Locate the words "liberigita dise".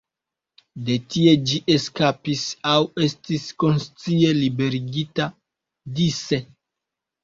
4.43-6.47